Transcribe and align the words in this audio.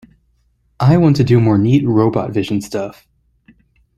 I 0.79 0.97
want 0.97 1.15
to 1.17 1.23
do 1.23 1.39
more 1.39 1.59
neat 1.59 1.85
robot 1.85 2.31
vision 2.31 2.59
stuff. 2.61 3.07